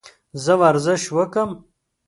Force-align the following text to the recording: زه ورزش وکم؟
زه 0.43 0.53
ورزش 0.61 1.03
وکم؟ 1.15 1.49